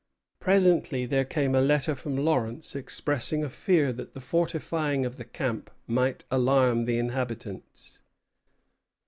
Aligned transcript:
Presently 0.39 1.05
there 1.05 1.25
came 1.25 1.53
a 1.53 1.61
letter 1.61 1.93
from 1.93 2.17
Lawrence 2.17 2.75
expressing 2.75 3.43
a 3.43 3.49
fear 3.51 3.93
that 3.93 4.15
the 4.15 4.19
fortifying 4.19 5.05
of 5.05 5.17
the 5.17 5.23
camp 5.25 5.69
might 5.85 6.23
alarm 6.31 6.85
the 6.85 6.97
inhabitants. 6.97 7.99